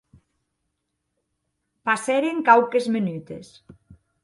Passèren 1.91 2.41
quauques 2.49 2.91
menutes. 2.99 3.55